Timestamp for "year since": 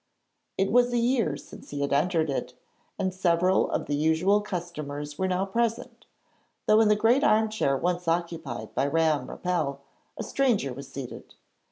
0.97-1.69